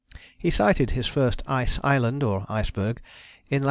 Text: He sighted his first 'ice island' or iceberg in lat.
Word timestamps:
He 0.35 0.49
sighted 0.49 0.89
his 0.89 1.05
first 1.05 1.43
'ice 1.45 1.79
island' 1.83 2.23
or 2.23 2.47
iceberg 2.49 3.03
in 3.51 3.57
lat. 3.57 3.59